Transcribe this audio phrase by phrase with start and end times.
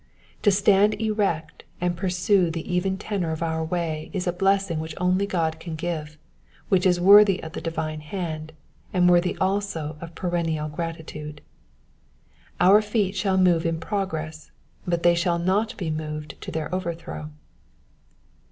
[0.41, 4.95] To stand erect and pursue the even tenor of our way is a blessing which
[4.99, 6.17] only God can give,
[6.69, 8.51] which is worthy of the divine hand,
[8.95, 11.39] and worthy also of perennial gratitude.
[12.59, 14.49] Our feet shall move in progress,
[14.87, 17.29] but they shall not be moved to their overthrow.